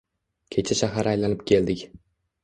[0.55, 1.85] —Kecha shahar aylanib keldik.